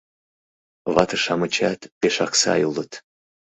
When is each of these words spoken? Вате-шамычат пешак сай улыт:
Вате-шамычат 0.93 1.79
пешак 1.99 2.33
сай 2.41 2.61
улыт: 2.69 2.91